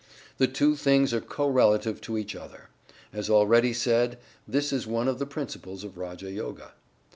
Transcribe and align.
The 0.39 0.47
two 0.47 0.75
things 0.75 1.13
are 1.13 1.21
co 1.21 1.47
relative 1.47 2.01
to 2.01 2.17
each 2.17 2.35
other. 2.35 2.69
As 3.13 3.29
already 3.29 3.71
said 3.71 4.17
this 4.47 4.73
is 4.73 4.87
one 4.87 5.07
of 5.07 5.19
the 5.19 5.27
principles 5.27 5.83
of 5.83 5.95
Raja 5.95 6.31
Yoga. 6.31 6.71